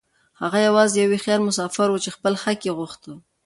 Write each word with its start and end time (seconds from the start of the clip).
هغه 0.41 0.59
يوازې 0.67 0.97
يو 1.03 1.11
هوښيار 1.13 1.39
مسافر 1.49 1.87
و 1.91 2.01
چې 2.03 2.09
خپل 2.15 2.33
حق 2.43 2.59
يې 2.67 2.71
غوښت. 2.77 3.03